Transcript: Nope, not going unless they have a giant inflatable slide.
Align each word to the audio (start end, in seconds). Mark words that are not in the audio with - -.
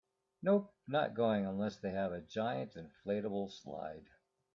Nope, 0.41 0.73
not 0.87 1.13
going 1.13 1.45
unless 1.45 1.77
they 1.77 1.91
have 1.91 2.11
a 2.11 2.21
giant 2.21 2.73
inflatable 2.75 3.51
slide. 3.51 4.07